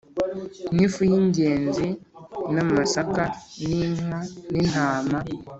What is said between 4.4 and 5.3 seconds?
n’intama,